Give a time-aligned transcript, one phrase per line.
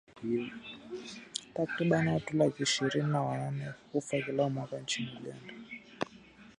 [1.55, 5.53] Takriban watu laki ishirini na wanane hufa kila mwaka nchini Uganda.